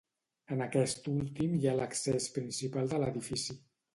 En 0.53 0.63
aquest 0.65 1.09
últim 1.11 1.53
hi 1.59 1.69
ha 1.71 1.75
l'accés 1.81 2.29
principal 2.39 2.91
de 2.95 3.03
l'edifici. 3.05 3.59